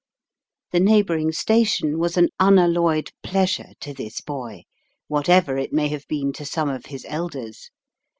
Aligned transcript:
The 0.71 0.79
neigh 0.79 1.03
bouring 1.03 1.31
station 1.31 1.99
was 1.99 2.17
an 2.17 2.29
unalloyed 2.39 3.11
pleasure 3.21 3.73
to 3.81 3.93
this 3.93 4.19
boy, 4.19 4.63
whatever 5.07 5.59
it 5.59 5.71
may 5.73 5.89
have 5.89 6.07
been 6.07 6.33
to 6.33 6.43
some 6.43 6.69
of 6.69 6.87
his 6.87 7.05
elders. 7.07 7.69